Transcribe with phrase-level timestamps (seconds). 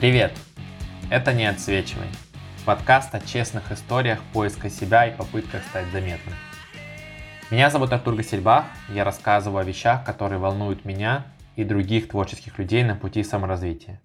[0.00, 0.32] Привет!
[1.10, 2.06] Это «Не отсвечивай»–
[2.64, 6.34] подкаст о честных историях поиска себя и попытках стать заметным.
[7.50, 8.64] Меня зовут Артур Гасельбах,
[8.94, 14.00] я рассказываю о вещах, которые волнуют меня и других творческих людей на пути саморазвития.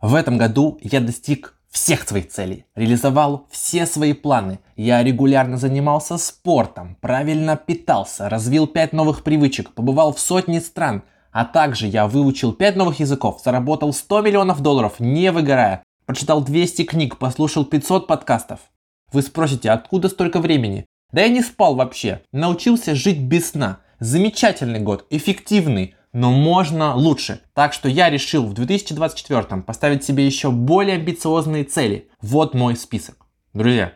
[0.00, 4.58] В этом году я достиг всех своих целей, реализовал все свои планы.
[4.74, 11.44] Я регулярно занимался спортом, правильно питался, развил 5 новых привычек, побывал в сотни стран, а
[11.44, 17.18] также я выучил 5 новых языков, заработал 100 миллионов долларов, не выгорая, прочитал 200 книг,
[17.18, 18.60] послушал 500 подкастов.
[19.12, 20.86] Вы спросите, откуда столько времени?
[21.10, 23.80] Да я не спал вообще, научился жить без сна.
[23.98, 27.40] Замечательный год, эффективный, но можно лучше.
[27.54, 32.08] Так что я решил в 2024 поставить себе еще более амбициозные цели.
[32.20, 33.26] Вот мой список.
[33.54, 33.92] Друзья,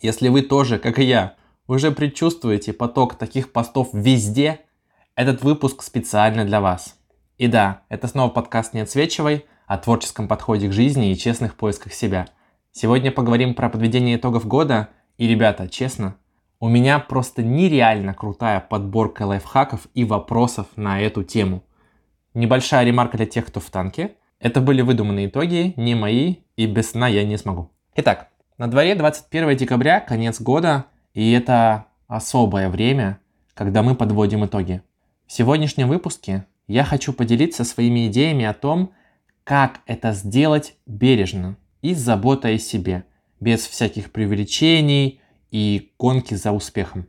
[0.00, 1.34] если вы тоже, как и я,
[1.66, 4.60] уже предчувствуете поток таких постов везде,
[5.16, 6.96] этот выпуск специально для вас.
[7.38, 11.94] И да, это снова подкаст «Не отсвечивай» о творческом подходе к жизни и честных поисках
[11.94, 12.26] себя.
[12.70, 14.90] Сегодня поговорим про подведение итогов года.
[15.16, 16.16] И, ребята, честно,
[16.60, 21.64] у меня просто нереально крутая подборка лайфхаков и вопросов на эту тему.
[22.34, 24.12] Небольшая ремарка для тех, кто в танке.
[24.38, 27.70] Это были выдуманные итоги, не мои, и без сна я не смогу.
[27.94, 28.28] Итак,
[28.58, 33.18] на дворе 21 декабря, конец года, и это особое время,
[33.54, 34.82] когда мы подводим итоги.
[35.26, 38.92] В сегодняшнем выпуске я хочу поделиться своими идеями о том,
[39.42, 43.04] как это сделать бережно и с заботой о себе,
[43.40, 47.08] без всяких преувеличений и гонки за успехом.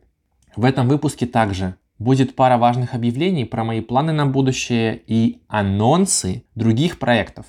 [0.56, 6.44] В этом выпуске также будет пара важных объявлений про мои планы на будущее и анонсы
[6.56, 7.46] других проектов.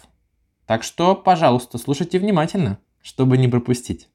[0.67, 4.08] Так что, пожалуйста, слушайте внимательно, чтобы не пропустить.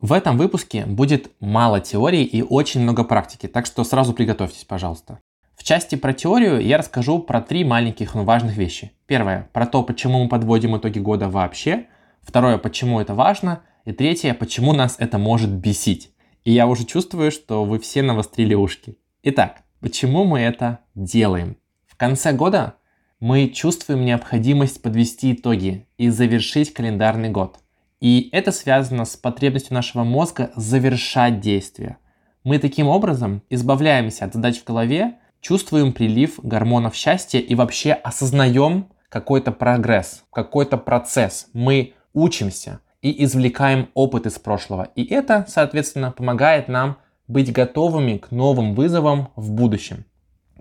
[0.00, 5.18] В этом выпуске будет мало теории и очень много практики, так что сразу приготовьтесь, пожалуйста.
[5.60, 8.92] В части про теорию я расскажу про три маленьких, но важных вещи.
[9.06, 11.84] Первое, про то, почему мы подводим итоги года вообще.
[12.22, 13.60] Второе, почему это важно.
[13.84, 16.14] И третье, почему нас это может бесить.
[16.44, 18.96] И я уже чувствую, что вы все навострили ушки.
[19.22, 21.58] Итак, почему мы это делаем?
[21.86, 22.76] В конце года
[23.20, 27.58] мы чувствуем необходимость подвести итоги и завершить календарный год.
[28.00, 31.98] И это связано с потребностью нашего мозга завершать действия.
[32.44, 38.88] Мы таким образом избавляемся от задач в голове чувствуем прилив гормонов счастья и вообще осознаем
[39.08, 41.48] какой-то прогресс, какой-то процесс.
[41.52, 44.88] Мы учимся и извлекаем опыт из прошлого.
[44.94, 50.04] И это, соответственно, помогает нам быть готовыми к новым вызовам в будущем.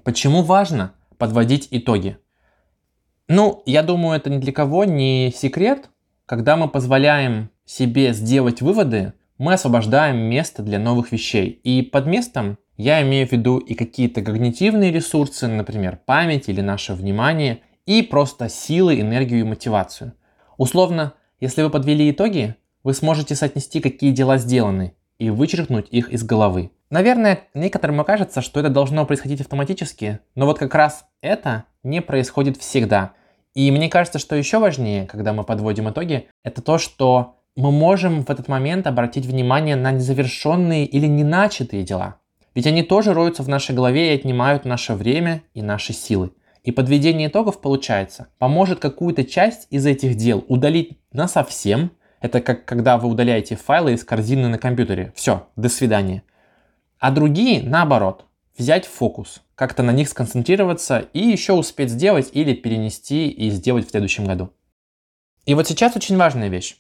[0.03, 2.17] Почему важно подводить итоги?
[3.27, 5.89] Ну, я думаю, это ни для кого не секрет.
[6.25, 11.49] Когда мы позволяем себе сделать выводы, мы освобождаем место для новых вещей.
[11.63, 16.93] И под местом я имею в виду и какие-то когнитивные ресурсы, например, память или наше
[16.93, 20.13] внимание, и просто силы, энергию и мотивацию.
[20.55, 26.23] Условно, если вы подвели итоги, вы сможете соотнести, какие дела сделаны, и вычеркнуть их из
[26.23, 26.71] головы.
[26.89, 32.55] Наверное, некоторым окажется, что это должно происходить автоматически, но вот как раз это не происходит
[32.55, 33.11] всегда.
[33.55, 38.23] И мне кажется, что еще важнее, когда мы подводим итоги, это то, что мы можем
[38.23, 42.18] в этот момент обратить внимание на незавершенные или не начатые дела.
[42.55, 46.31] Ведь они тоже роются в нашей голове и отнимают наше время и наши силы.
[46.63, 51.91] И подведение итогов, получается, поможет какую-то часть из этих дел удалить на совсем.
[52.19, 55.13] Это как когда вы удаляете файлы из корзины на компьютере.
[55.15, 56.23] Все, до свидания.
[56.99, 58.25] А другие, наоборот,
[58.57, 63.91] взять фокус, как-то на них сконцентрироваться и еще успеть сделать или перенести и сделать в
[63.91, 64.51] следующем году.
[65.45, 66.75] И вот сейчас очень важная вещь.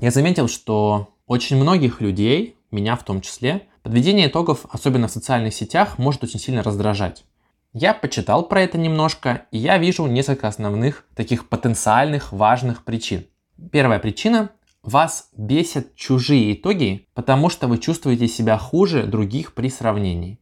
[0.00, 5.54] Я заметил, что очень многих людей, меня в том числе, Подведение итогов, особенно в социальных
[5.54, 7.24] сетях, может очень сильно раздражать.
[7.72, 13.26] Я почитал про это немножко, и я вижу несколько основных таких потенциальных важных причин.
[13.70, 14.50] Первая причина–
[14.82, 20.38] вас бесят чужие итоги, потому что вы чувствуете себя хуже других при сравнении.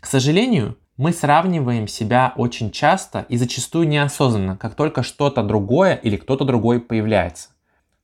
[0.00, 6.16] К сожалению, мы сравниваем себя очень часто и зачастую неосознанно, как только что-то другое или
[6.16, 7.50] кто-то другой появляется.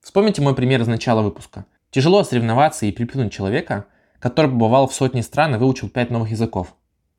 [0.01, 1.67] Вспомните мой пример из начала выпуска.
[1.91, 3.87] Тяжело соревноваться и приплюнуть человека,
[4.21, 6.75] который побывал в сотни стран и выучил 5 новых языков.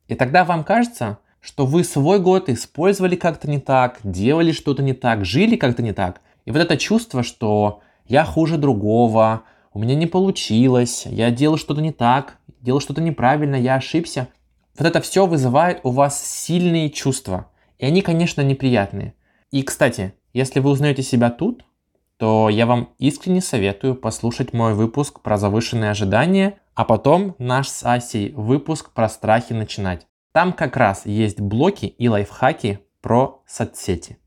[0.06, 4.92] И тогда вам кажется, что вы свой год использовали как-то не так, делали что-то не
[4.92, 6.20] так, жили как-то не так.
[6.44, 9.42] И вот это чувство, что я хуже другого,
[9.72, 14.28] у меня не получилось, я делал что-то не так, делал что-то неправильно, я ошибся.
[14.76, 17.50] Вот это все вызывает у вас сильные чувства.
[17.78, 19.14] И они, конечно, неприятные.
[19.50, 21.64] И, кстати, если вы узнаете себя тут,
[22.16, 27.84] то я вам искренне советую послушать мой выпуск про завышенные ожидания а потом наш с
[27.84, 30.06] Асей выпуск про страхи начинать.
[30.30, 34.18] Там как раз есть блоки и лайфхаки про соцсети.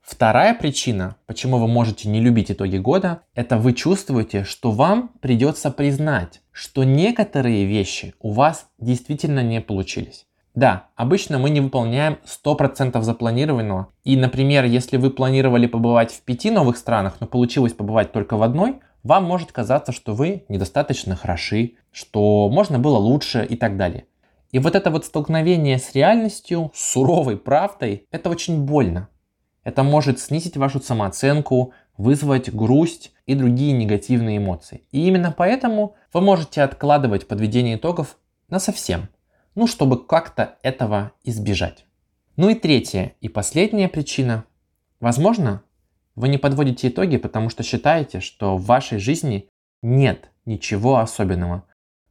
[0.00, 5.70] Вторая причина, почему вы можете не любить итоги года, это вы чувствуете, что вам придется
[5.70, 10.26] признать, что некоторые вещи у вас действительно не получились.
[10.56, 13.92] Да, обычно мы не выполняем 100% запланированного.
[14.02, 18.42] И, например, если вы планировали побывать в пяти новых странах, но получилось побывать только в
[18.42, 24.06] одной, вам может казаться, что вы недостаточно хороши, что можно было лучше и так далее.
[24.52, 29.08] И вот это вот столкновение с реальностью, с суровой правдой, это очень больно.
[29.62, 34.82] Это может снизить вашу самооценку, вызвать грусть и другие негативные эмоции.
[34.90, 38.16] И именно поэтому вы можете откладывать подведение итогов
[38.48, 39.08] на совсем–
[39.54, 41.84] ну, чтобы как-то этого избежать.
[42.36, 44.44] Ну и третья и последняя причина.
[45.00, 45.62] Возможно,
[46.20, 49.48] вы не подводите итоги, потому что считаете, что в вашей жизни
[49.82, 51.64] нет ничего особенного.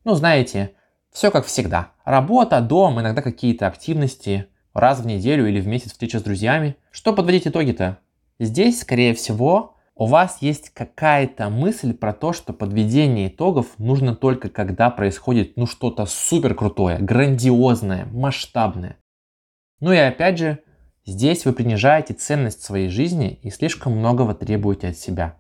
[0.04, 0.74] Ну, знаете,
[1.12, 1.92] все как всегда.
[2.04, 6.76] Работа, дом, иногда какие-то активности, раз в неделю или в месяц встреча с друзьями.
[6.92, 8.00] Что подводить итоги-то?
[8.40, 14.50] Здесь, скорее всего, у вас есть какая-то мысль про то, что подведение итогов нужно только
[14.50, 18.98] когда происходит ну что-то супер крутое, грандиозное, масштабное.
[19.82, 20.60] Ну и опять же,
[21.10, 25.38] здесь вы принижаете ценность своей жизни и слишком многого требуете от себя.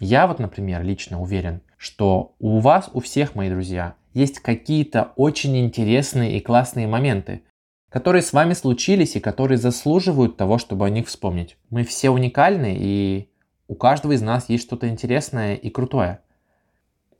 [0.00, 5.56] Я вот, например, лично уверен, что у вас, у всех, мои друзья, есть какие-то очень
[5.56, 7.42] интересные и классные моменты,
[7.88, 11.56] которые с вами случились и которые заслуживают того, чтобы о них вспомнить.
[11.70, 13.30] Мы все уникальны и
[13.68, 16.20] у каждого из нас есть что-то интересное и крутое.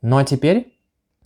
[0.01, 0.77] Ну а теперь,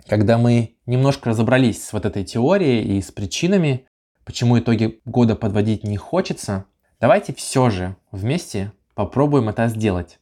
[0.08, 3.88] когда мы немножко разобрались с вот этой теорией и с причинами,
[4.30, 6.66] почему итоги года подводить не хочется,
[7.00, 10.20] давайте все же вместе попробуем это сделать.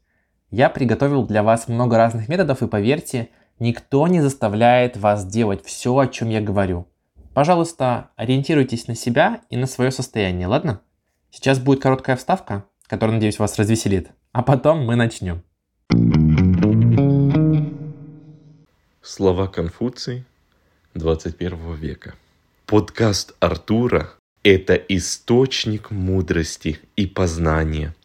[0.50, 3.28] Я приготовил для вас много разных методов, и поверьте,
[3.60, 6.88] никто не заставляет вас делать все, о чем я говорю.
[7.34, 10.80] Пожалуйста, ориентируйтесь на себя и на свое состояние, ладно?
[11.30, 14.12] Сейчас будет короткая вставка, которая, надеюсь, вас развеселит.
[14.32, 15.44] А потом мы начнем.
[19.02, 20.24] Слова Конфуции
[20.94, 22.16] 21 века.
[22.70, 24.10] Подкаст Артура–
[24.44, 27.96] это источник мудрости и познания.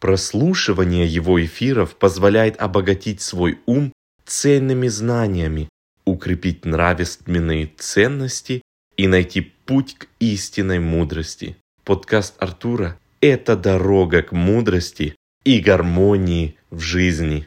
[0.00, 3.92] Прослушивание его эфиров позволяет обогатить свой ум
[4.26, 5.68] ценными знаниями,
[6.04, 8.62] укрепить нравственные ценности
[8.96, 11.56] и найти путь к истинной мудрости.
[11.84, 17.46] Подкаст Артура– это дорога к мудрости и гармонии в жизни.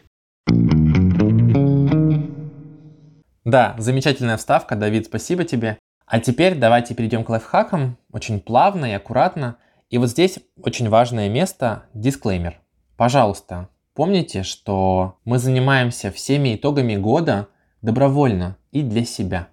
[3.44, 5.78] Да, замечательная вставка, Давид, спасибо тебе.
[6.12, 9.56] А теперь давайте перейдем к лайфхакам, очень плавно и аккуратно.
[9.90, 12.60] И вот здесь очень важное место– дисклеймер.
[12.98, 17.48] Пожалуйста, помните, что мы занимаемся всеми итогами года
[17.82, 19.48] добровольно и для себя.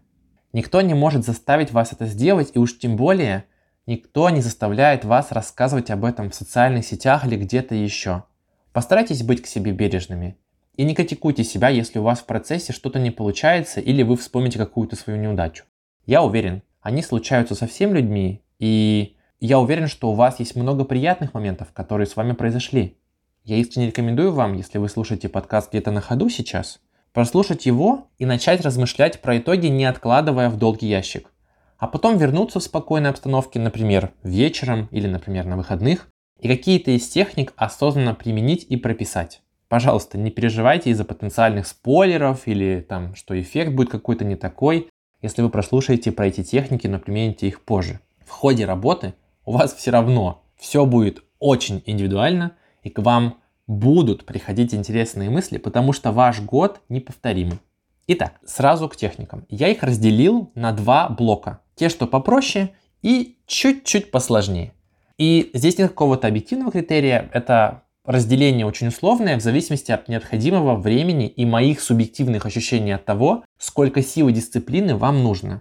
[0.53, 3.45] Никто не может заставить вас это сделать, и уж тем более
[3.87, 8.25] никто не заставляет вас рассказывать об этом в социальных сетях или где-то еще.
[8.73, 10.37] Постарайтесь быть к себе бережными.
[10.75, 14.59] И не критикуйте себя, если у вас в процессе что-то не получается или вы вспомните
[14.59, 15.63] какую-то свою неудачу.
[16.09, 20.85] Я уверен, они случаются со всеми людьми, и я уверен, что у вас есть много
[20.85, 22.97] приятных моментов, которые с вами произошли.
[23.45, 26.81] Я искренне рекомендую вам, если вы слушаете подкаст где-то на ходу сейчас,
[27.13, 31.31] прослушать его и начать размышлять про итоги, не откладывая в долгий ящик.
[31.77, 36.09] А потом вернуться в спокойной обстановке, например, вечером или, например, на выходных,
[36.41, 39.43] и какие-то из техник осознанно применить и прописать.
[39.69, 44.89] Пожалуйста, не переживайте из-за потенциальных спойлеров или там, что эффект будет какой-то не такой,
[45.23, 48.01] если вы прослушаете про эти техники, но примените их позже.
[48.25, 54.25] В ходе работы у вас все равно все будет очень индивидуально, и к вам будут
[54.25, 57.59] приходить интересные мысли, потому что ваш год неповторимый.
[58.07, 59.45] Итак, сразу к техникам.
[59.49, 61.61] Я их разделил на два блока.
[61.75, 62.71] Те, что попроще
[63.03, 64.73] и чуть-чуть посложнее.
[65.19, 71.29] И здесь нет какого-то объективного критерия, это разделение очень условное в зависимости от необходимого времени
[71.29, 75.61] и моих субъективных ощущений от того, сколько сил и дисциплины вам нужно.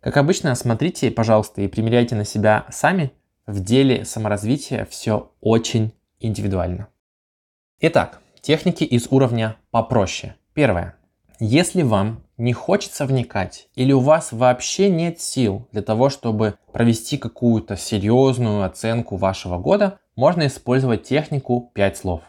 [0.00, 3.10] Как обычно, смотрите, пожалуйста, и примеряйте на себя сами.
[3.46, 6.86] В деле саморазвития все очень индивидуально.
[7.80, 10.36] Итак, техники из уровня попроще.
[10.54, 10.94] Первое.
[11.40, 17.18] Если вам не хочется вникать или у вас вообще нет сил для того, чтобы провести
[17.18, 22.22] какую-то серьезную оценку вашего года, можно использовать технику 5 слов.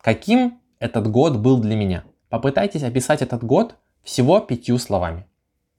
[0.00, 2.04] Каким этот год был для меня?
[2.28, 5.26] Попытайтесь описать этот год всего пятью словами.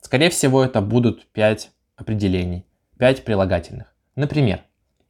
[0.01, 2.65] Скорее всего, это будут 5 определений,
[2.97, 3.93] 5 прилагательных.
[4.15, 4.61] Например,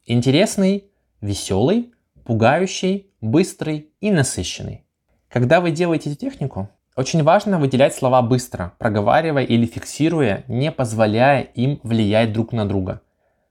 [0.06, 0.84] интересный,
[1.20, 1.92] веселый,
[2.24, 4.84] пугающий, быстрый и насыщенный.
[5.28, 11.42] Когда вы делаете эту технику, очень важно выделять слова быстро, проговаривая или фиксируя, не позволяя
[11.42, 13.00] им влиять друг на друга.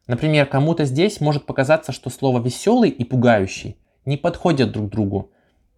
[0.07, 5.31] Например, кому-то здесь может показаться, что слово «веселый» и «пугающий» не подходят друг другу.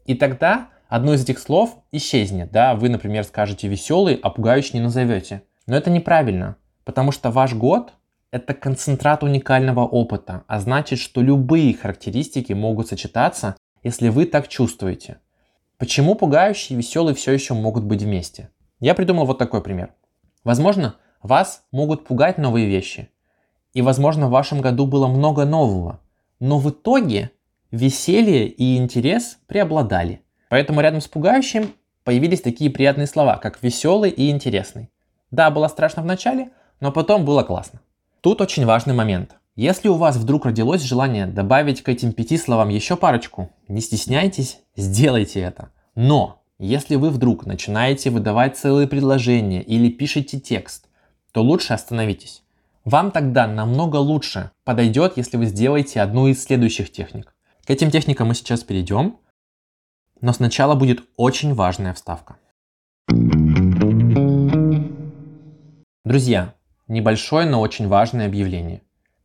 [0.06, 4.84] И тогда одно из этих слов исчезнет, да, вы, например, скажете веселый, а пугающий не
[4.84, 5.44] назовете.
[5.68, 7.94] Но это неправильно, потому что ваш год–
[8.32, 15.20] это концентрат уникального опыта, а значит, что любые характеристики могут сочетаться, если вы так чувствуете.
[15.82, 18.52] Почему пугающий и веселый все еще могут быть вместе?
[18.80, 19.96] Я придумал вот такой пример.
[20.44, 23.10] Возможно, вас могут пугать новые вещи.
[23.74, 26.00] И, возможно, в вашем году было много нового.
[26.40, 27.32] Но в итоге
[27.72, 30.22] веселье и интерес преобладали.
[30.52, 31.74] Поэтому рядом с пугающим
[32.04, 34.92] появились такие приятные слова, как веселый и интересный.
[35.32, 37.82] Да, было страшно в начале, но потом было классно.
[38.22, 39.36] Тут очень важный момент.
[39.58, 44.60] Если у вас вдруг родилось желание добавить к этим пяти словам еще парочку, не стесняйтесь,
[44.77, 45.72] сделайте это.
[45.93, 50.88] Но если вы вдруг начинаете выдавать целые предложения или пишете текст,
[51.34, 52.43] то лучше остановитесь.
[52.86, 57.36] Вам тогда намного лучше подойдет, если вы сделаете одну из следующих техник.
[57.65, 59.17] К этим техникам мы сейчас перейдем,
[60.22, 62.38] но сначала будет очень важная вставка.
[66.05, 66.55] Друзья,
[66.88, 68.81] небольшое, но очень важное объявление.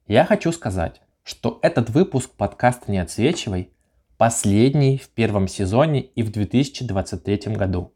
[0.08, 3.72] Я хочу сказать, что этот выпуск подкаста «Не отсвечивай»
[4.16, 7.92] последний в первом сезоне и в 2023 году.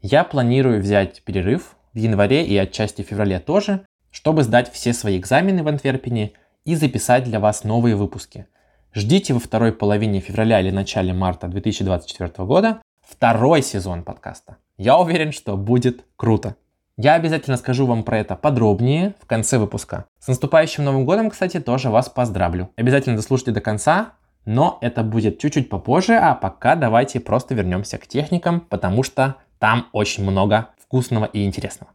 [0.00, 5.62] Я планирую взять перерыв в январе и отчасти феврале тоже, чтобы сдать все свои экзамены
[5.62, 6.32] в Антверпене
[6.64, 8.48] и записать для вас новые выпуски.
[8.92, 14.56] Ждите во второй половине февраля или начале марта 2024 года второй сезон подкаста.
[14.78, 16.56] Я уверен, что будет круто.
[16.98, 20.06] Я обязательно скажу вам про это подробнее в конце выпуска.
[20.18, 22.70] С наступающим Новым годом, кстати, тоже вас поздравлю.
[22.74, 24.14] Обязательно дослушайте до конца,
[24.46, 29.88] но это будет чуть-чуть попозже, а пока давайте просто вернемся к техникам, потому что там
[29.92, 31.92] очень много вкусного и интересного.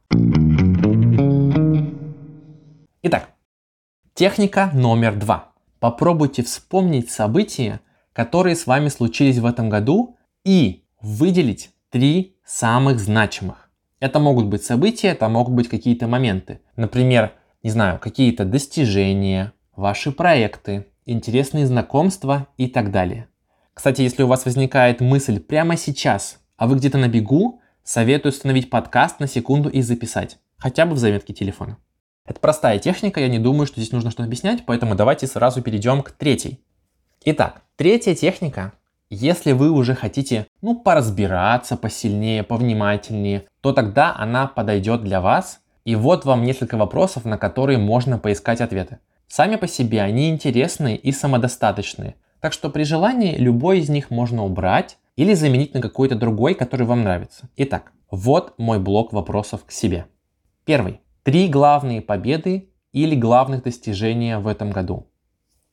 [3.02, 3.30] Итак,
[4.14, 5.54] техника номер два.
[5.80, 7.80] Попробуйте вспомнить события,
[8.14, 10.16] которые с вами случились в этом году
[10.46, 13.61] и выделить три самых значимых.
[14.02, 16.60] Это могут быть события, это могут быть какие-то моменты.
[16.76, 23.28] Например, не знаю, какие-то достижения, ваши проекты, интересные знакомства и так далее.
[23.76, 28.72] Кстати, если у вас возникает мысль прямо сейчас, а вы где-то на бегу, советую установить
[28.72, 30.40] подкаст на секунду и записать.
[30.58, 31.78] Хотя бы в заметке телефона.
[32.26, 36.02] Это простая техника, я не думаю, что здесь нужно что-то объяснять, поэтому давайте сразу перейдем
[36.02, 36.60] к третьей.
[37.24, 38.74] Итак, третья техника
[39.14, 45.60] если вы уже хотите, ну, поразбираться посильнее, повнимательнее, то тогда она подойдет для вас.
[45.84, 49.00] И вот вам несколько вопросов, на которые можно поискать ответы.
[49.28, 52.16] Сами по себе они интересные и самодостаточные.
[52.40, 56.88] Так что при желании любой из них можно убрать или заменить на какой-то другой, который
[56.88, 57.50] вам нравится.
[57.58, 60.06] Итак, вот мой блок вопросов к себе.
[60.64, 61.02] Первый.
[61.24, 65.08] Три главные победы или главных достижения в этом году.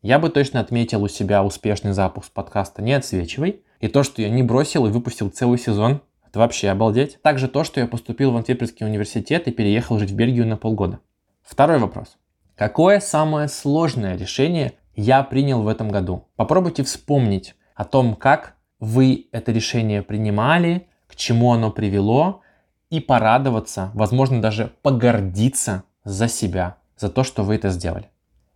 [0.03, 4.31] Я бы точно отметил у себя успешный запуск подкаста «Не отсвечивай» и то, что я
[4.31, 6.03] не бросил и выпустил целый сезон.
[6.25, 7.21] Это вообще обалдеть.
[7.21, 11.01] Также то, что я поступил в Антверпенский университет и переехал жить в Бельгию на полгода.
[11.43, 12.17] Второй вопрос.
[12.55, 16.29] Какое самое сложное решение я принял в этом году?
[16.37, 22.43] Попробуйте вспомнить о том, как вы это решение принимали, к чему оно привело,
[22.89, 28.11] и порадоваться, возможно, даже погордиться за себя, за то, что вы это сделали.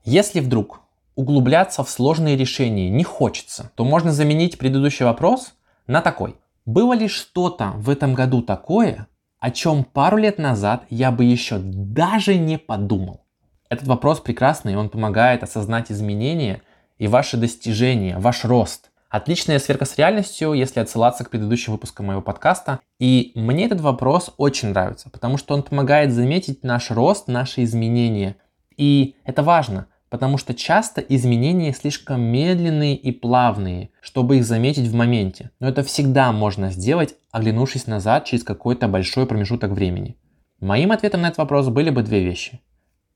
[0.04, 0.82] Если вдруг
[1.14, 5.54] углубляться в сложные решения не хочется, то можно заменить предыдущий вопрос
[5.86, 6.36] на такой.
[6.64, 9.08] Было ли что-то в этом году такое,
[9.40, 13.24] о чем пару лет назад я бы еще даже не подумал?
[13.68, 16.62] Этот вопрос прекрасный, он помогает осознать изменения
[16.98, 18.90] и ваши достижения, ваш рост.
[19.08, 22.80] Отличная сверка с реальностью, если отсылаться к предыдущим выпускам моего подкаста.
[22.98, 28.36] И мне этот вопрос очень нравится, потому что он помогает заметить наш рост, наши изменения.
[28.76, 34.94] И это важно, потому что часто изменения слишком медленные и плавные, чтобы их заметить в
[34.94, 35.52] моменте.
[35.58, 40.18] Но это всегда можно сделать, оглянувшись назад через какой-то большой промежуток времени.
[40.60, 42.60] Моим ответом на этот вопрос были бы две вещи.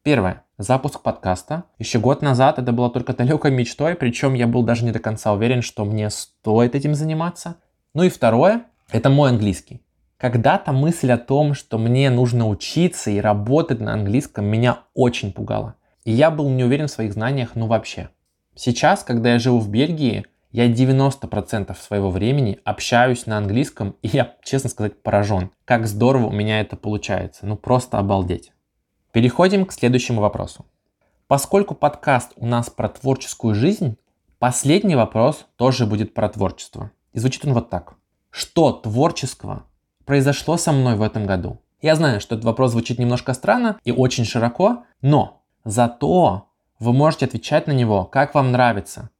[0.04, 0.44] Первое.
[0.56, 1.64] Запуск подкаста.
[1.78, 5.34] Еще год назад это было только далекой мечтой, причем я был даже не до конца
[5.34, 7.56] уверен, что мне стоит этим заниматься.
[7.92, 8.62] Ну и второе.
[8.90, 9.82] Это мой английский.
[10.16, 15.74] Когда-то мысль о том, что мне нужно учиться и работать на английском, меня очень пугала.
[16.06, 18.10] И я был не уверен в своих знаниях, ну вообще.
[18.54, 24.36] Сейчас, когда я живу в Бельгии, я 90% своего времени общаюсь на английском, и я,
[24.44, 25.50] честно сказать, поражен.
[25.64, 27.44] Как здорово у меня это получается.
[27.44, 28.52] Ну просто обалдеть.
[29.10, 30.64] Переходим к следующему вопросу.
[31.26, 33.96] Поскольку подкаст у нас про творческую жизнь,
[34.38, 36.92] последний вопрос тоже будет про творчество.
[37.14, 37.94] И звучит он вот так.
[38.30, 39.64] Что творческого
[40.04, 41.60] произошло со мной в этом году?
[41.82, 46.46] Я знаю, что этот вопрос звучит немножко странно и очень широко, но Зато
[46.78, 49.10] вы можете отвечать на него, как вам нравится.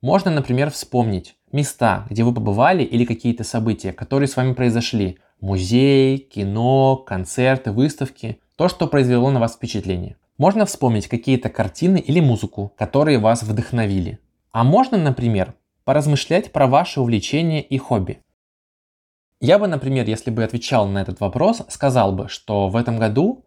[0.00, 5.18] Можно, например, вспомнить места, где вы побывали или какие-то события, которые с вами произошли.
[5.40, 8.40] Музей, кино, концерты, выставки.
[8.56, 10.16] То, что произвело на вас впечатление.
[10.38, 14.20] Можно вспомнить какие-то картины или музыку, которые вас вдохновили.
[14.52, 15.52] А можно, например,
[15.84, 18.20] поразмышлять про ваши увлечения и хобби.
[19.38, 23.43] Я бы, например, если бы отвечал на этот вопрос, сказал бы, что в этом году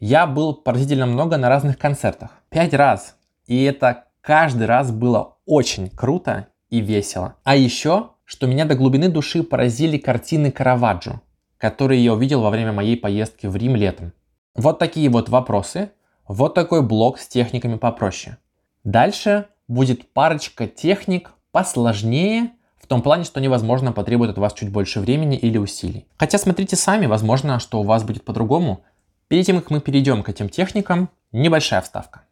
[0.00, 2.30] я был поразительно много на разных концертах.
[2.48, 3.16] Пять раз.
[3.46, 7.36] И это каждый раз было очень круто и весело.
[7.44, 11.20] А еще, что меня до глубины души поразили картины Караваджо,
[11.58, 14.12] которые я увидел во время моей поездки в Рим летом.
[14.54, 15.92] Вот такие вот вопросы,
[16.26, 18.38] вот такой блок с техниками попроще.
[18.84, 25.00] Дальше будет парочка техник посложнее, в том плане, что невозможно потребует от вас чуть больше
[25.00, 26.06] времени или усилий.
[26.16, 28.82] Хотя смотрите сами, возможно, что у вас будет по-другому.
[29.30, 32.22] Перед тем, как мы перейдем к этим техникам, небольшая вставка.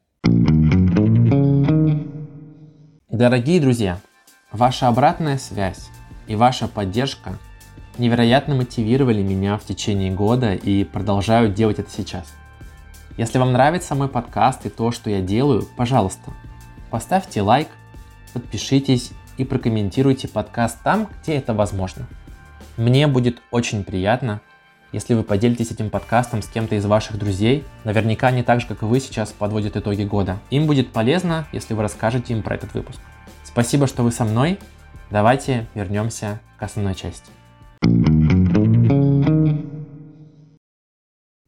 [3.09, 4.01] Дорогие друзья,
[4.51, 5.91] ваша обратная связь
[6.27, 7.39] и ваша поддержка
[7.99, 12.35] невероятно мотивировали меня в течение года и продолжают делать это сейчас.
[13.17, 16.33] Если вам нравится мой подкаст и то, что я делаю, пожалуйста,
[16.91, 17.69] поставьте лайк,
[18.33, 22.09] подпишитесь и прокомментируйте подкаст там, где это возможно.
[22.77, 24.41] Мне будет очень приятно,
[24.93, 27.65] если вы поделитесь этим подкастом с кем-то из ваших друзей.
[27.85, 30.39] Наверняка не так же, как и вы сейчас подводят итоги года.
[30.51, 32.99] Им будет полезно, если вы расскажете им про этот выпуск.
[33.45, 34.59] Спасибо, что вы со мной.
[35.11, 37.31] Давайте вернемся к основной части.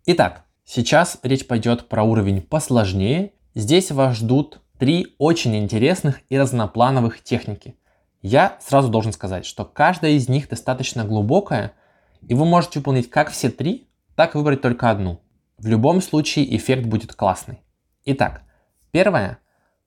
[0.06, 3.32] Итак, сейчас речь пойдет про уровень посложнее.
[3.54, 7.76] Здесь вас ждут три очень интересных и разноплановых техники.
[8.22, 11.72] Я сразу должен сказать, что каждая из них достаточно глубокая,
[12.28, 15.20] и вы можете выполнить как все три, так и выбрать только одну.
[15.58, 17.60] В любом случае эффект будет классный.
[18.04, 18.42] Итак,
[18.90, 19.38] первое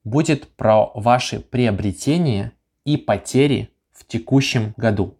[0.04, 2.52] будет про ваши приобретения
[2.86, 5.18] и потери в текущем году.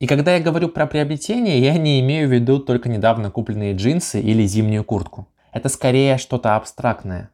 [0.00, 4.20] И когда я говорю про приобретение, я не имею в виду только недавно купленные джинсы
[4.20, 5.28] или зимнюю куртку.
[5.52, 7.30] Это скорее что-то абстрактное.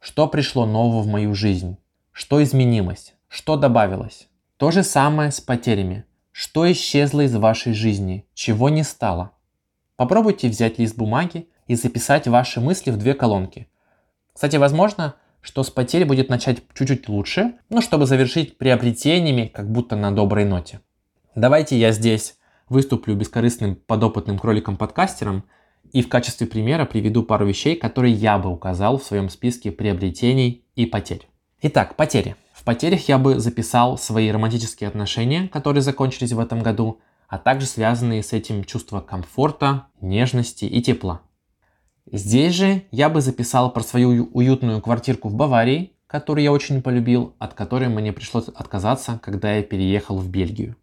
[0.00, 1.76] Что пришло нового в мою жизнь?
[2.10, 3.14] Что изменилось?
[3.28, 4.28] Что добавилось?
[4.56, 6.04] То же самое с потерями.
[6.32, 8.26] Что исчезло из вашей жизни?
[8.32, 9.32] Чего не стало?
[9.96, 13.68] Попробуйте взять лист бумаги и записать ваши мысли в две колонки.
[14.32, 19.94] Кстати, возможно, что с потерей будет начать чуть-чуть лучше, но чтобы завершить приобретениями как будто
[19.94, 20.80] на доброй ноте.
[21.34, 22.38] Давайте я здесь
[22.70, 25.44] выступлю бескорыстным подопытным кроликом-подкастером
[25.92, 30.64] и в качестве примера приведу пару вещей, которые я бы указал в своем списке приобретений
[30.76, 31.28] и потерь.
[31.60, 32.36] Итак, потери.
[32.62, 37.66] В потерях я бы записал свои романтические отношения, которые закончились в этом году, а также
[37.66, 41.22] связанные с этим чувства комфорта, нежности и тепла.
[42.06, 47.34] Здесь же я бы записал про свою уютную квартирку в Баварии, которую я очень полюбил,
[47.40, 50.76] от которой мне пришлось отказаться, когда я переехал в Бельгию.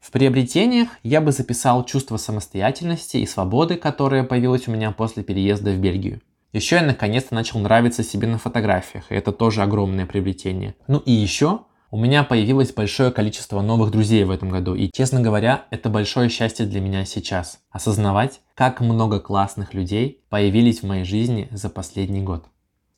[0.00, 5.72] В приобретениях я бы записал чувство самостоятельности и свободы, которое появилось у меня после переезда
[5.72, 6.22] в Бельгию.
[6.52, 10.76] Еще я наконец-то начал нравиться себе на фотографиях, и это тоже огромное приобретение.
[10.86, 15.20] Ну и еще у меня появилось большое количество новых друзей в этом году, и, честно
[15.20, 17.60] говоря, это большое счастье для меня сейчас.
[17.70, 22.46] Осознавать, как много классных людей появились в моей жизни за последний год.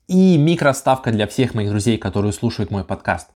[0.06, 3.30] И микроставка для всех моих друзей, которые слушают мой подкаст.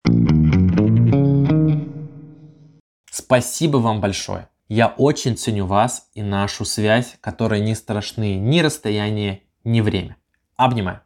[3.11, 4.49] Спасибо вам большое.
[4.69, 10.17] Я очень ценю вас и нашу связь, которой не страшны ни расстояние, ни время.
[10.57, 11.01] Обнимаю.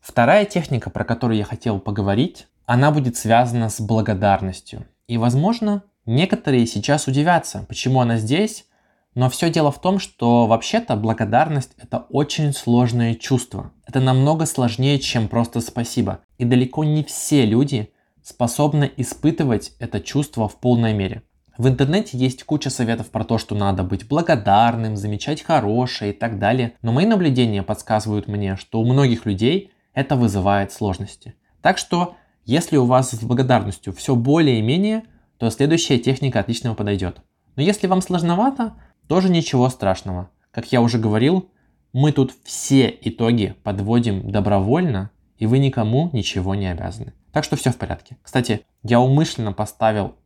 [0.00, 4.86] Вторая техника, про которую я хотел поговорить, она будет связана с благодарностью.
[5.08, 8.66] И, возможно, некоторые сейчас удивятся, почему она здесь,
[9.14, 13.72] но все дело в том, что вообще-то благодарность это очень сложное чувство.
[13.86, 16.20] Это намного сложнее, чем просто спасибо.
[16.38, 21.22] И далеко не все люди способны испытывать это чувство в полной мере.
[21.56, 26.40] В интернете есть куча советов про то, что надо быть благодарным, замечать хорошее и так
[26.40, 31.36] далее, но мои наблюдения подсказывают мне, что у многих людей это вызывает сложности.
[31.62, 35.04] Так что, если у вас с благодарностью все более-менее,
[35.38, 37.18] то следующая техника отлично подойдет.
[37.54, 38.74] Но если вам сложновато,
[39.06, 40.30] тоже ничего страшного.
[40.50, 41.48] Как я уже говорил,
[41.92, 47.12] мы тут все итоги подводим добровольно, и вы никому ничего не обязаны.
[47.32, 48.16] Так что все в порядке.
[48.22, 50.16] Кстати, я умышленно поставил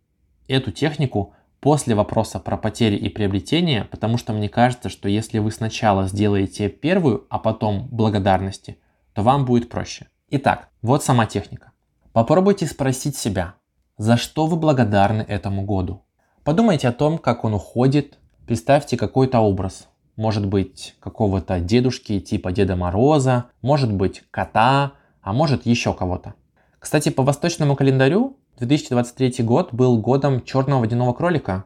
[0.55, 5.51] эту технику после вопроса про потери и приобретения, потому что мне кажется, что если вы
[5.51, 8.79] сначала сделаете первую, а потом благодарности,
[9.13, 10.09] то вам будет проще.
[10.31, 11.73] Итак, вот сама техника.
[12.13, 13.55] Попробуйте спросить себя,
[13.97, 16.05] за что вы благодарны этому году.
[16.45, 19.89] Подумайте о том, как он уходит, представьте какой-то образ.
[20.17, 26.35] Может быть, какого-то дедушки типа Деда Мороза, может быть, кота, а может еще кого-то.
[26.79, 31.65] Кстати, по восточному календарю 2023 год был годом черного водяного кролика.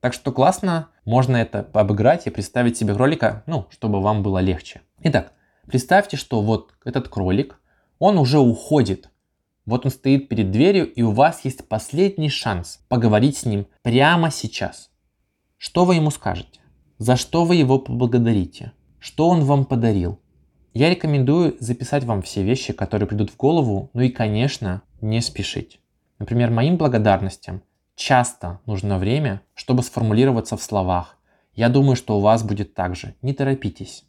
[0.00, 4.82] Так что классно, можно это обыграть и представить себе кролика, ну, чтобы вам было легче.
[5.02, 5.32] Итак,
[5.66, 7.58] представьте, что вот этот кролик,
[7.98, 9.10] он уже уходит.
[9.64, 14.30] Вот он стоит перед дверью, и у вас есть последний шанс поговорить с ним прямо
[14.30, 14.90] сейчас.
[15.56, 16.60] Что вы ему скажете?
[16.98, 18.72] За что вы его поблагодарите?
[18.98, 20.20] Что он вам подарил?
[20.74, 25.80] Я рекомендую записать вам все вещи, которые придут в голову, ну и, конечно, не спешить.
[26.18, 27.62] Например, моим благодарностям
[27.96, 31.16] часто нужно время, чтобы сформулироваться в словах.
[31.54, 33.14] Я думаю, что у вас будет так же.
[33.22, 34.04] Не торопитесь.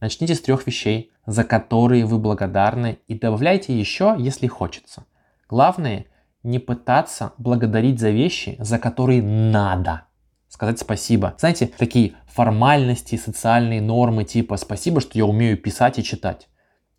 [0.00, 5.04] Начните с трех вещей, за которые вы благодарны, и добавляйте еще, если хочется.
[5.48, 6.06] Главное,
[6.42, 10.06] не пытаться благодарить за вещи, за которые надо
[10.52, 11.34] сказать спасибо.
[11.38, 16.48] Знаете, такие формальности, социальные нормы типа «спасибо, что я умею писать и читать».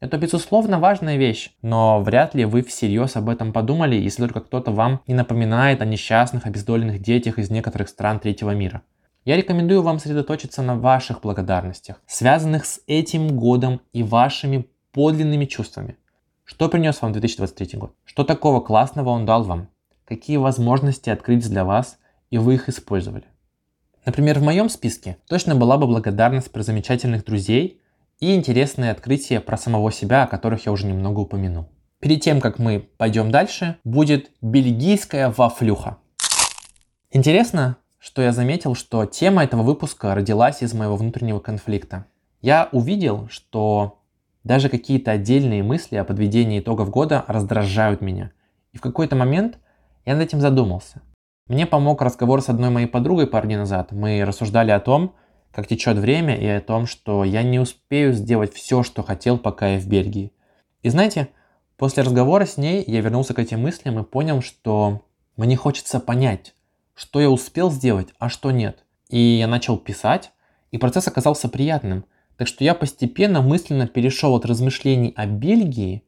[0.03, 4.69] Это, безусловно, важная вещь, но вряд ли вы всерьез об этом подумали, если только кто-то
[4.69, 8.81] вам не напоминает о несчастных, обездоленных детях из некоторых стран третьего мира.
[9.23, 15.95] Я рекомендую вам сосредоточиться на ваших благодарностях, связанных с этим годом и вашими подлинными чувствами.
[16.43, 17.95] Что принес вам 2023 год?
[18.03, 19.69] Что такого классного он дал вам?
[20.03, 21.97] Какие возможности открыть для вас,
[22.29, 23.23] и вы их использовали?
[24.05, 27.79] Например, в моем списке точно была бы благодарность про замечательных друзей,
[28.23, 31.67] и интересные открытия про самого себя, о которых я уже немного упомянул.
[31.99, 35.97] Перед тем, как мы пойдем дальше, будет бельгийская вафлюха.
[37.11, 42.05] Интересно, что я заметил, что тема этого выпуска родилась из моего внутреннего конфликта.
[42.39, 43.99] Я увидел, что
[44.45, 48.31] даже какие-то отдельные мысли о подведении итогов года раздражают меня.
[48.71, 49.59] И в какой-то момент
[50.05, 51.01] я над этим задумался.
[51.47, 53.91] Мне помог разговор с одной моей подругой пару дней назад.
[53.91, 55.13] Мы рассуждали о том,
[55.53, 59.69] как течет время и о том, что я не успею сделать все, что хотел, пока
[59.69, 60.31] я в Бельгии.
[60.81, 61.29] И знаете,
[61.77, 65.05] после разговора с ней я вернулся к этим мыслям и понял, что
[65.37, 66.55] мне хочется понять,
[66.95, 68.83] что я успел сделать, а что нет.
[69.09, 70.31] И я начал писать,
[70.71, 72.05] и процесс оказался приятным.
[72.35, 76.03] Так что я постепенно мысленно перешел от размышлений о Бельгии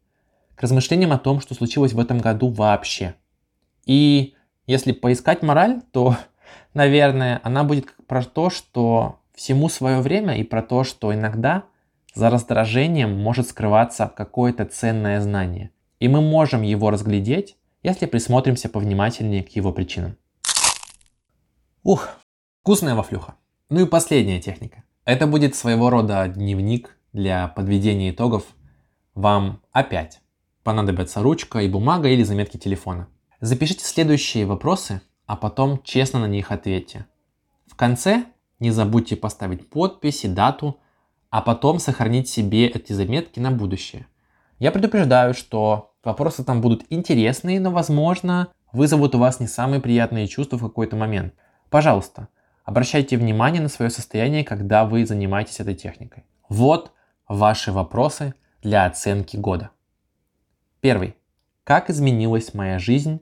[0.55, 3.13] к размышлениям о том, что случилось в этом году вообще.
[3.85, 4.33] И
[4.65, 6.17] если поискать мораль, то,
[6.73, 11.65] наверное, она будет про то, что всему свое время и про то, что иногда
[12.13, 15.71] за раздражением может скрываться какое-то ценное знание.
[15.99, 20.17] И мы можем его разглядеть, если присмотримся повнимательнее к его причинам.
[21.83, 22.09] Ух,
[22.61, 23.35] вкусная вафлюха.
[23.69, 24.83] Ну и последняя техника.
[25.03, 28.43] Это будет своего рода дневник для подведения итогов.
[29.13, 30.19] Вам опять
[30.63, 33.07] понадобятся ручка и бумага или заметки телефона.
[33.39, 37.05] Запишите следующие вопросы, а потом честно на них ответьте.
[37.67, 38.25] В конце
[38.59, 40.79] не забудьте поставить подпись и дату,
[41.29, 44.07] а потом сохранить себе эти заметки на будущее.
[44.59, 50.27] Я предупреждаю, что вопросы там будут интересные, но, возможно, вызовут у вас не самые приятные
[50.27, 51.33] чувства в какой-то момент.
[51.69, 52.29] Пожалуйста,
[52.63, 56.23] обращайте внимание на свое состояние, когда вы занимаетесь этой техникой.
[56.47, 56.93] Вот
[57.27, 59.71] ваши вопросы для оценки года.
[60.79, 61.15] Первый.
[61.63, 63.21] Как изменилась моя жизнь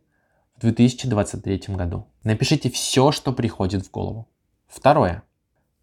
[0.58, 2.08] в 2023 году?
[2.24, 4.28] Напишите все, что приходит в голову.
[4.74, 5.22] Второе.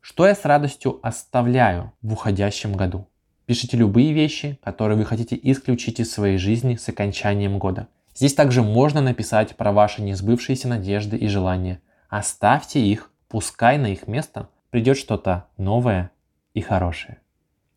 [0.01, 3.07] Что я с радостью оставляю в уходящем году?
[3.47, 7.87] Пишите любые вещи, которые вы хотите исключить из своей жизни с окончанием года.
[8.17, 11.81] Здесь также можно написать про ваши несбывшиеся надежды и желания.
[12.09, 16.11] Оставьте их, пускай на их место придет что-то новое
[16.53, 17.19] и хорошее.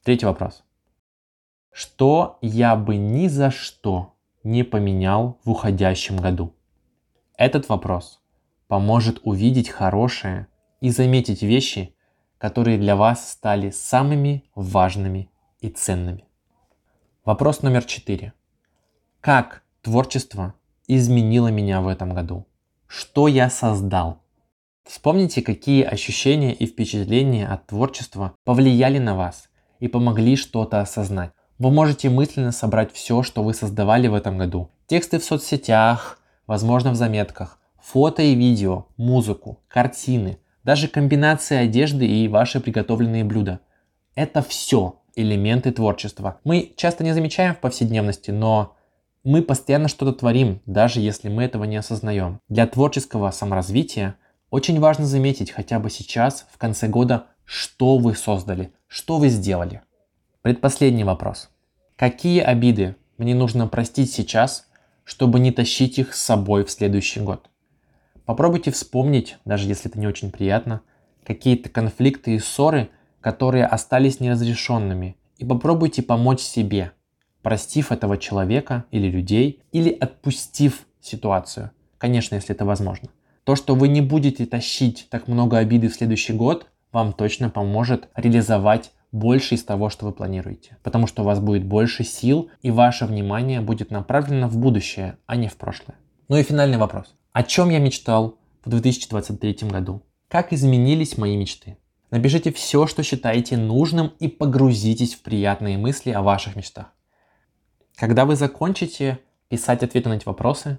[0.03, 0.63] Третий вопрос.
[1.71, 6.55] Что я бы ни за что не поменял в уходящем году?
[7.37, 8.19] Этот вопрос
[8.67, 10.47] поможет увидеть хорошее
[10.83, 11.95] и заметить вещи,
[12.37, 15.29] которые для вас стали самыми важными
[15.61, 16.25] и ценными.
[17.23, 18.33] Вопрос номер четыре.
[19.21, 20.55] Как творчество
[20.89, 22.45] изменило меня в этом году?
[22.85, 24.23] Что я создал?
[24.83, 29.47] Вспомните, какие ощущения и впечатления от творчества повлияли на вас
[29.79, 31.31] и помогли что-то осознать.
[31.59, 34.69] Вы можете мысленно собрать все, что вы создавали в этом году.
[34.87, 42.27] Тексты в соцсетях, возможно в заметках, фото и видео, музыку, картины, даже комбинация одежды и
[42.27, 43.59] ваши приготовленные блюда.
[44.15, 46.39] Это все элементы творчества.
[46.43, 48.75] Мы часто не замечаем в повседневности, но
[49.23, 52.39] мы постоянно что-то творим, даже если мы этого не осознаем.
[52.49, 54.15] Для творческого саморазвития
[54.49, 59.81] очень важно заметить хотя бы сейчас, в конце года, что вы создали, что вы сделали.
[60.41, 61.49] Предпоследний вопрос.
[61.95, 64.67] Какие обиды мне нужно простить сейчас,
[65.03, 67.49] чтобы не тащить их с собой в следующий год?
[68.25, 70.81] Попробуйте вспомнить, даже если это не очень приятно,
[71.25, 72.89] какие-то конфликты и ссоры,
[73.21, 76.91] которые остались неразрешенными, и попробуйте помочь себе.
[77.43, 81.71] простив этого человека или людей, или отпустив ситуацию.
[81.99, 83.09] Конечно, если это возможно.
[83.43, 88.07] То, что вы не будете тащить так много обиды в следующий год, вам точно поможет
[88.15, 90.77] реализовать больше из того, что вы планируете.
[90.81, 95.35] Потому что у вас будет больше сил, и ваше внимание будет направлено в будущее, а
[95.35, 95.97] не в прошлое.
[96.29, 97.13] Ну и финальный вопрос.
[97.33, 100.03] О чем я мечтал в 2023 году?
[100.27, 101.77] Как изменились мои мечты?
[102.11, 106.93] Напишите все, что считаете нужным и погрузитесь в приятные мысли о ваших мечтах.
[107.95, 109.17] Когда вы закончите
[109.49, 110.77] писать ответы на эти вопросы,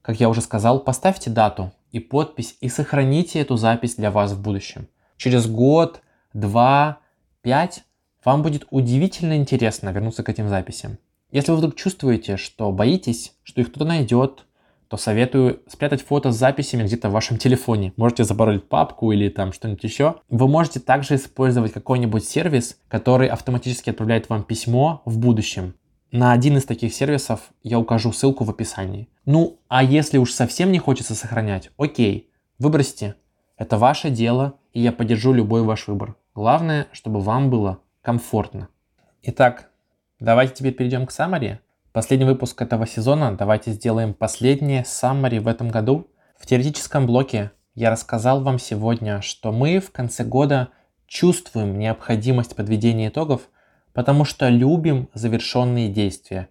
[0.00, 4.40] как я уже сказал, поставьте дату и подпись и сохраните эту запись для вас в
[4.40, 4.86] будущем.
[5.16, 6.00] Через год,
[6.32, 7.00] два,
[7.42, 7.82] пять
[8.24, 10.98] вам будет удивительно интересно вернуться к этим записям.
[11.32, 14.44] Если вы вдруг чувствуете, что боитесь, что их кто-то найдет,
[14.88, 17.92] то советую спрятать фото с записями где-то в вашем телефоне.
[17.96, 20.16] Можете запаролить папку или там что-нибудь еще.
[20.30, 25.74] Вы можете также использовать какой-нибудь сервис, который автоматически отправляет вам письмо в будущем.
[26.10, 29.08] На один из таких сервисов я укажу ссылку в описании.
[29.26, 33.16] Ну, а если уж совсем не хочется сохранять, окей, выбросьте.
[33.58, 36.16] Это ваше дело, и я поддержу любой ваш выбор.
[36.34, 38.68] Главное, чтобы вам было комфортно.
[39.22, 39.68] Итак,
[40.18, 41.58] давайте теперь перейдем к summary.
[41.98, 43.36] Последний выпуск этого сезона.
[43.36, 46.06] Давайте сделаем последнее summary в этом году.
[46.38, 50.68] В теоретическом блоке я рассказал вам сегодня, что мы в конце года
[51.08, 53.48] чувствуем необходимость подведения итогов–
[53.98, 56.48] потому что любим завершенные действия.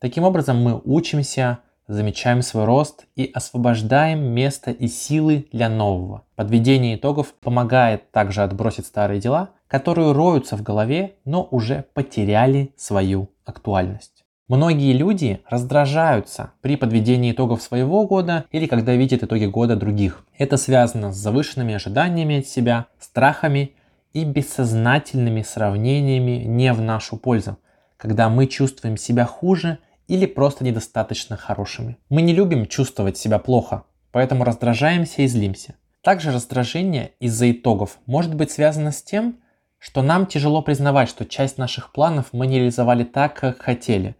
[0.00, 6.24] Таким образом мы учимся, замечаем свой рост и освобождаем место и силы для нового.
[6.34, 13.30] Подведение итогов помогает также отбросить старые дела, которые роются в голове, но уже потеряли свою
[13.44, 14.17] актуальность.
[14.48, 20.24] Многие люди раздражаются при подведении итогов своего года или когда видят итоги года других.
[20.38, 23.74] Это связано с завышенными ожиданиями от себя, страхами
[24.14, 27.58] и бессознательными сравнениями не в нашу пользу,
[27.98, 31.98] когда мы чувствуем себя хуже или просто недостаточно хорошими.
[32.08, 35.74] Мы не любим чувствовать себя плохо, поэтому раздражаемся и злимся.
[36.00, 39.40] Также раздражение из-за итогов может быть связано с тем,
[39.78, 44.16] что нам тяжело признавать, что часть наших планов мы не реализовали так, как хотели.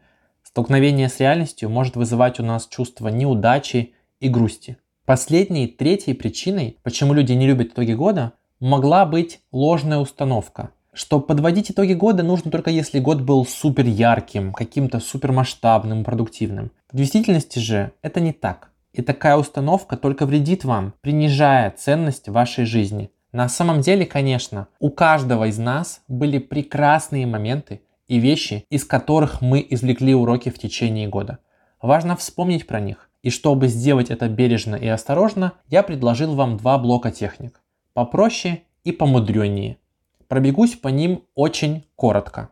[0.58, 4.76] Столкновение с реальностью может вызывать у нас чувство неудачи и грусти.
[5.04, 11.70] Последней, третьей причиной, почему люди не любят итоги года, могла быть ложная установка, что подводить
[11.70, 16.72] итоги года нужно только если год был супер ярким, каким-то супер масштабным, продуктивным.
[16.90, 18.72] В действительности же это не так.
[18.92, 23.12] И такая установка только вредит вам, принижая ценность вашей жизни.
[23.30, 29.40] На самом деле, конечно, у каждого из нас были прекрасные моменты и вещи, из которых
[29.40, 31.38] мы извлекли уроки в течение года.
[31.80, 33.10] Важно вспомнить про них.
[33.22, 37.60] И чтобы сделать это бережно и осторожно, я предложил вам два блока техник
[37.98, 39.78] попроще и помудреннее.
[40.28, 42.50] Пробегусь по ним очень коротко.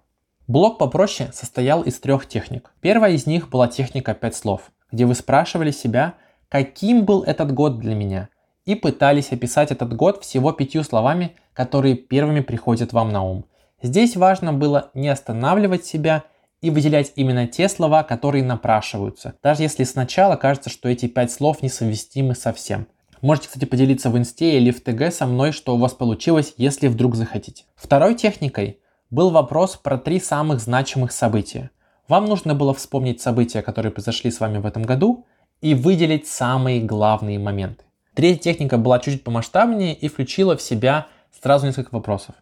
[0.49, 2.73] Блок попроще состоял из трех техник.
[2.81, 6.15] Первая из них была техника 5 слов, где вы спрашивали себя,
[6.49, 8.29] каким был этот год для меня,
[8.65, 13.45] и пытались описать этот год всего пятью словами, которые первыми приходят вам на ум.
[13.83, 16.25] Здесь важно было не останавливать себя
[16.63, 21.63] и выделять именно те слова, которые напрашиваются, даже если сначала кажется, что эти пять слов
[21.63, 22.87] несовместимы совсем.
[23.21, 26.89] Можете, кстати, поделиться в инсте или в ТГ со мной, что у вас получилось, если
[26.89, 27.65] вдруг захотите.
[27.75, 31.71] Второй техникой был вопрос про три самых значимых события.
[32.09, 35.27] Вам нужно было вспомнить события, которые произошли с вами в этом году,
[35.61, 37.85] и выделить самые главные моменты.
[38.15, 41.07] Третья техника была чуть-чуть помасштабнее и включила в себя
[41.43, 42.35] сразу несколько вопросов.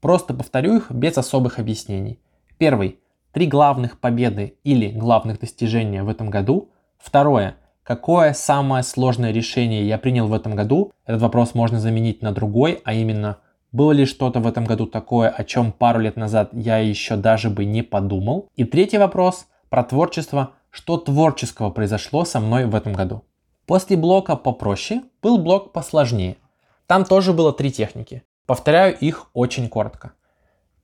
[0.00, 2.18] Просто повторю их без особых объяснений.
[2.58, 2.98] Первый.
[3.32, 6.70] Три главных победы или главных достижения в этом году.
[6.98, 7.56] Второе.
[7.82, 10.92] Какое самое сложное решение я принял в этом году?
[11.06, 13.38] Этот вопрос можно заменить на другой, а именно,
[13.72, 17.50] было ли что-то в этом году такое, о чем пару лет назад я еще даже
[17.50, 18.48] бы не подумал?
[18.56, 20.50] И третий вопрос про творчество.
[20.70, 23.24] Что творческого произошло со мной в этом году?
[23.66, 26.36] После блока попроще был блок посложнее.
[26.86, 28.22] Там тоже было три техники.
[28.50, 30.14] Повторяю их очень коротко.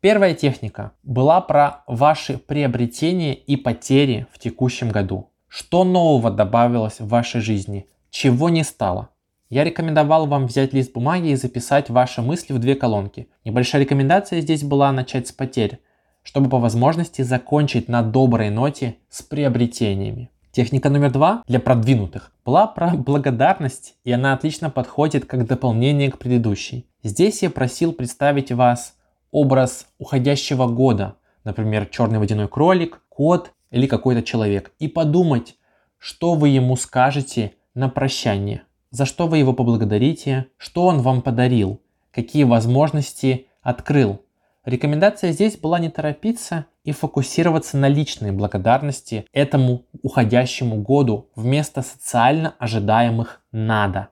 [0.01, 5.33] Первая техника была про ваши приобретения и потери в текущем году.
[5.49, 7.89] Что нового добавилось в вашей жизни?
[8.11, 9.09] Чего не стало?
[9.49, 13.27] Я рекомендовал вам взять лист бумаги и записать ваши мысли в две колонки.
[13.45, 15.81] Небольшая рекомендация здесь была начать с потерь,
[16.23, 20.31] чтобы по возможности закончить на доброй ноте с приобретениями.
[20.57, 26.19] Техника номер два для продвинутых была про благодарность, и она отлично подходит как дополнение к
[26.19, 26.87] предыдущей.
[27.03, 28.95] Здесь я просил представить вас
[29.31, 35.57] образ уходящего года, например, черный водяной кролик, кот или какой-то человек и подумать,
[35.99, 41.83] что вы ему скажете на прощание, за что вы его поблагодарите, что он вам подарил,
[42.11, 44.23] какие возможности открыл.
[44.67, 52.57] Рекомендация здесь была не торопиться и фокусироваться на личной благодарности этому уходящему году вместо социально
[52.59, 54.09] ожидаемых «надо».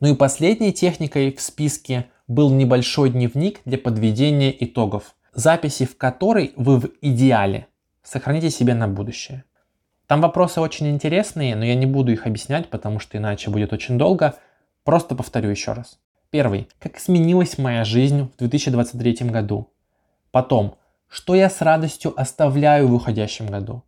[0.00, 6.52] Ну и последней техникой в списке был небольшой дневник для подведения итогов, записи в который
[6.56, 7.68] вы в идеале
[8.02, 9.44] сохраните себе на будущее.
[10.08, 13.98] Там вопросы очень интересные, но я не буду их объяснять, потому что иначе будет очень
[13.98, 14.34] долго.
[14.82, 16.00] Просто повторю еще раз.
[16.30, 16.68] Первый.
[16.78, 19.70] Как изменилась моя жизнь в 2023 году?
[20.30, 20.76] Потом.
[21.08, 23.82] Что я с радостью оставляю в уходящем году?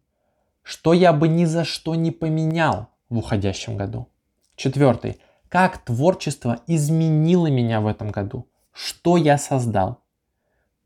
[0.63, 4.09] Что я бы ни за что не поменял в уходящем году?
[4.57, 5.19] Четвертый.
[5.51, 8.47] Как творчество изменило меня в этом году?
[8.73, 10.01] Что я создал?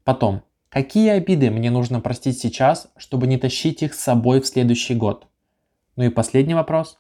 [0.03, 0.43] Потом.
[0.71, 5.29] Какие обиды мне нужно простить сейчас, чтобы не тащить их с собой в следующий год?
[5.95, 6.99] Ну и последний вопрос.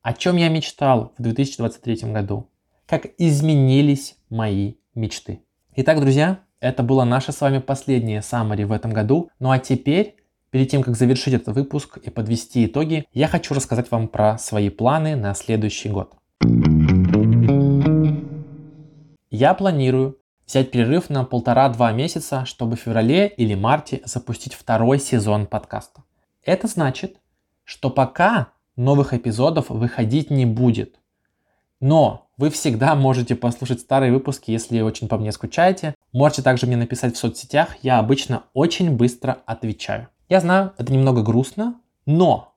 [0.00, 2.49] О чем я мечтал в 2023 году?
[2.90, 5.44] Как изменились мои мечты?
[5.76, 9.30] Итак, друзья, это было наше с вами последнее summary в этом году.
[9.38, 10.16] Ну а теперь,
[10.50, 14.70] перед тем, как завершить этот выпуск и подвести итоги, я хочу рассказать вам про свои
[14.70, 16.16] планы на следующий год.
[19.30, 25.46] Я планирую взять перерыв на полтора-два месяца, чтобы в феврале или марте запустить второй сезон
[25.46, 26.02] подкаста.
[26.42, 27.20] Это значит,
[27.62, 30.96] что пока новых эпизодов выходить не будет.
[31.78, 35.94] Но вы всегда можете послушать старые выпуски, если очень по мне скучаете.
[36.10, 40.08] Можете также мне написать в соцсетях, я обычно очень быстро отвечаю.
[40.30, 41.74] Я знаю, это немного грустно,
[42.06, 42.54] но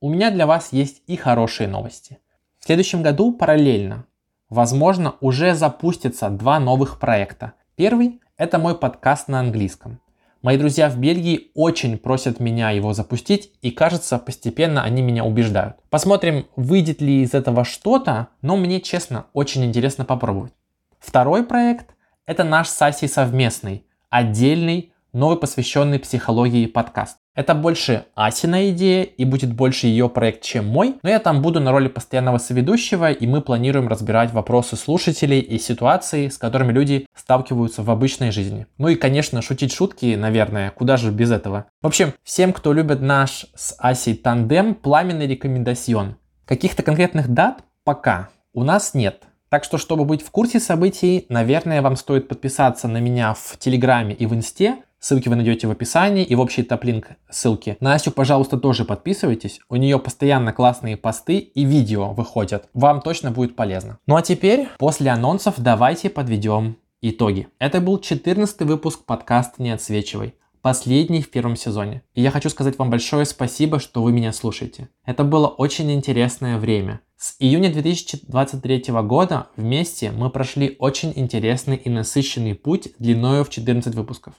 [0.00, 2.18] у меня для вас есть и хорошие новости.
[2.60, 4.04] В следующем году параллельно,
[4.50, 7.54] возможно, уже запустятся два новых проекта.
[7.74, 9.98] Первый– это мой подкаст на английском.
[10.44, 15.76] Мои друзья в Бельгии очень просят меня его запустить, и кажется, постепенно они меня убеждают.
[15.88, 20.52] Посмотрим, выйдет ли из этого что-то, но мне, честно, очень интересно попробовать.
[20.98, 21.94] Второй проект–
[22.26, 27.18] это наш с Асей совместный, отдельный, новый посвященный психологии подкаст.
[27.36, 31.60] Это больше Асина идея и будет больше ее проект, чем мой, но я там буду
[31.60, 37.06] на роли постоянного соведущего, и мы планируем разбирать вопросы слушателей и ситуации, с которыми люди
[37.14, 38.66] сталкиваются в обычной жизни.
[38.76, 41.66] Ну и, конечно, шутить шутки, наверное, куда же без этого.
[41.80, 46.16] В общем, всем, кто любит наш с Асей тандем, пламенный рекомендацион.
[46.44, 49.22] Каких-то конкретных дат пока у нас нет.
[49.48, 54.12] Так что, чтобы быть в курсе событий, наверное, вам стоит подписаться на меня в Телеграме
[54.12, 57.76] и в Инсте, Ссылки вы найдете в описании и в общий топ-линк ссылки.
[57.80, 59.60] На Асю, пожалуйста, тоже подписывайтесь.
[59.68, 62.70] У нее постоянно классные посты и видео выходят.
[62.72, 63.98] Вам точно будет полезно.
[64.06, 67.48] Ну а теперь, после анонсов, давайте подведем итоги.
[67.58, 72.02] Это был 14 выпуск подкаста «Не отсвечивай» последний в первом сезоне.
[72.14, 74.88] И я хочу сказать вам большое спасибо, что вы меня слушаете.
[75.04, 77.02] Это было очень интересное время.
[77.18, 83.94] С июня 2023 года вместе мы прошли очень интересный и насыщенный путь длиною в 14
[83.94, 84.32] выпусков.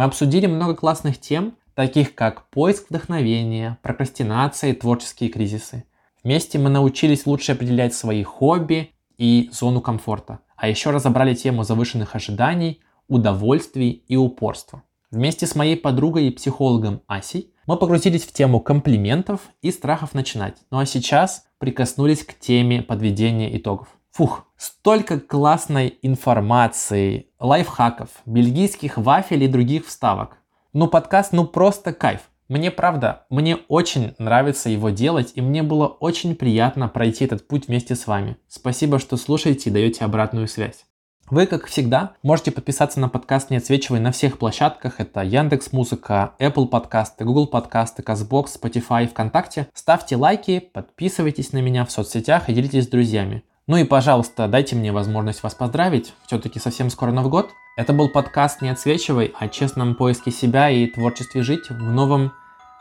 [0.00, 5.84] Мы обсудили много классных тем, таких как поиск вдохновения, прокрастинация и творческие кризисы.
[6.24, 12.16] Вместе мы научились лучше определять свои хобби и зону комфорта, а еще разобрали тему завышенных
[12.16, 14.84] ожиданий, удовольствий и упорства.
[15.10, 20.56] Вместе с моей подругой и психологом Асей мы погрузились в тему комплиментов и страхов начинать.
[20.70, 23.88] Ну а сейчас прикоснулись к теме подведения итогов.
[24.12, 30.38] Фух, столько классной информации, лайфхаков, бельгийских вафель и других вставок.
[30.72, 32.22] Ну подкаст, ну просто кайф.
[32.48, 37.68] Мне правда, мне очень нравится его делать, и мне было очень приятно пройти этот путь
[37.68, 38.36] вместе с вами.
[38.48, 40.86] Спасибо, что слушаете и даете обратную связь.
[41.30, 44.98] Вы, как всегда, можете подписаться на подкаст «Не отсвечивай» на всех площадках.
[44.98, 49.68] Это Яндекс Музыка, Apple подкасты, Google подкасты, Казбокс, Spotify, ВКонтакте.
[49.72, 53.44] Ставьте лайки, подписывайтесь на меня в соцсетях и делитесь с друзьями.
[53.66, 56.14] Ну и, пожалуйста, дайте мне возможность вас поздравить.
[56.26, 57.50] Все-таки совсем скоро Новый год.
[57.76, 62.32] Это был подкаст «Не отсвечивай» о честном поиске себя и творчестве жить в новом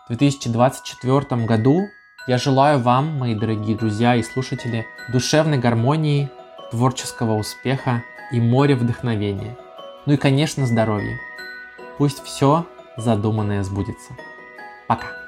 [0.10, 1.82] 2024 году.
[2.28, 6.30] Я желаю вам, мои дорогие друзья и слушатели, душевной гармонии,
[6.72, 9.58] творческого успеха и моря вдохновения.
[10.06, 11.20] Ну и, конечно, здоровья.
[11.97, 12.66] Пусть все
[12.97, 14.14] задуманное сбудется.
[14.88, 15.18] Пока.